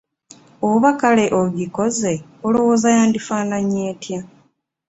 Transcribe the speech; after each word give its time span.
Oba 0.69 0.91
kale 1.01 1.25
ogikoze 1.41 2.13
olowooza 2.47 2.87
yandifaananye 2.97 3.81
etya? 3.91 4.21